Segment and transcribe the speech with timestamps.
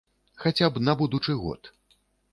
[0.43, 1.73] Хаця б на будучы год.